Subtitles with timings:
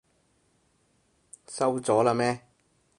[1.45, 2.41] 收咗喇咩？